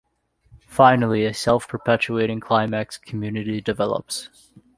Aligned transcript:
Finally 0.65 1.25
a 1.25 1.31
self-perpetuating 1.31 2.39
climax 2.39 2.97
community 2.97 3.61
develops. 3.61 4.49